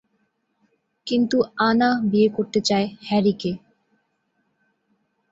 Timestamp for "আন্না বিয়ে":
1.59-2.29